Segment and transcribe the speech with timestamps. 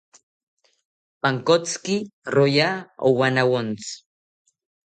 [1.21, 1.97] Pankotziki
[2.35, 2.69] roya
[3.07, 3.93] owanawontzi